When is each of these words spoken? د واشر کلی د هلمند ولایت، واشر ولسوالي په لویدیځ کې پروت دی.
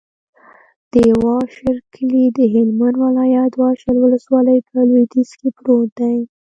د 0.93 0.95
واشر 1.23 1.75
کلی 1.93 2.25
د 2.37 2.39
هلمند 2.53 2.95
ولایت، 3.03 3.51
واشر 3.63 3.95
ولسوالي 3.99 4.57
په 4.69 4.75
لویدیځ 4.89 5.29
کې 5.39 5.49
پروت 5.57 5.89
دی. 5.99 6.17